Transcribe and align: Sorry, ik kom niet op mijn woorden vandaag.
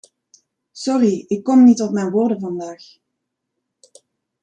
Sorry, 0.73 1.25
ik 1.27 1.43
kom 1.43 1.63
niet 1.63 1.81
op 1.81 1.91
mijn 1.91 2.09
woorden 2.11 2.39
vandaag. 2.39 2.83